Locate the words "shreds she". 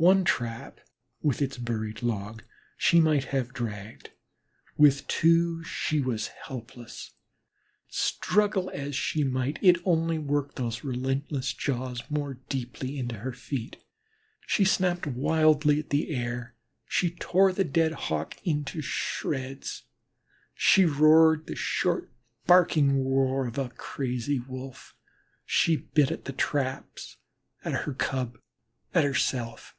18.80-20.84